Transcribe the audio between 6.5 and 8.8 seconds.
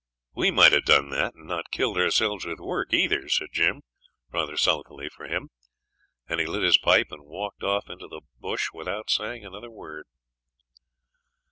his pipe and walked off into the bush